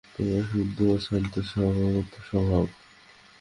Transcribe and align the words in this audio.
তোমরা 0.15 0.41
শুদ্ধ, 0.51 0.79
শান্ত, 1.01 1.33
সৎস্বভাব। 1.51 2.65